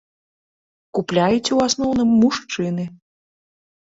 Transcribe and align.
Купляюць 0.99 1.51
у 1.57 1.59
асноўным 1.67 2.09
мужчыны. 2.21 2.83